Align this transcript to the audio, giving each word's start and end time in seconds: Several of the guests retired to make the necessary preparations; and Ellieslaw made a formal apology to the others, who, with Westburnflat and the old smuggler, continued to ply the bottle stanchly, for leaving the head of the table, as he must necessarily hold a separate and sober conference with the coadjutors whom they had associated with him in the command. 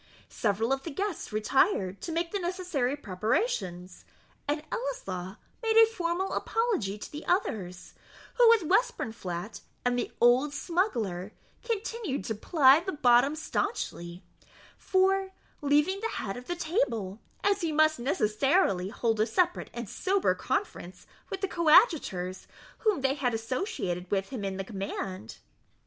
Several 0.29 0.73
of 0.73 0.81
the 0.81 0.89
guests 0.89 1.31
retired 1.31 2.01
to 2.01 2.11
make 2.11 2.31
the 2.31 2.39
necessary 2.39 2.95
preparations; 2.95 4.03
and 4.47 4.63
Ellieslaw 4.71 5.37
made 5.61 5.77
a 5.77 5.85
formal 5.85 6.33
apology 6.33 6.97
to 6.97 7.11
the 7.11 7.23
others, 7.27 7.93
who, 8.33 8.49
with 8.49 8.63
Westburnflat 8.63 9.61
and 9.85 9.99
the 9.99 10.11
old 10.19 10.55
smuggler, 10.55 11.33
continued 11.63 12.23
to 12.25 12.33
ply 12.33 12.79
the 12.79 12.91
bottle 12.93 13.35
stanchly, 13.35 14.23
for 14.75 15.33
leaving 15.61 15.99
the 15.99 16.15
head 16.15 16.35
of 16.35 16.47
the 16.47 16.55
table, 16.55 17.21
as 17.43 17.61
he 17.61 17.71
must 17.71 17.99
necessarily 17.99 18.89
hold 18.89 19.19
a 19.19 19.27
separate 19.27 19.69
and 19.71 19.87
sober 19.87 20.33
conference 20.33 21.05
with 21.29 21.41
the 21.41 21.47
coadjutors 21.47 22.47
whom 22.79 23.01
they 23.01 23.13
had 23.13 23.35
associated 23.35 24.09
with 24.09 24.29
him 24.29 24.43
in 24.43 24.57
the 24.57 24.63
command. 24.65 25.37